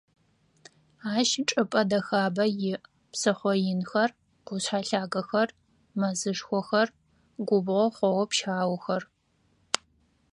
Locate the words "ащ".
1.13-1.29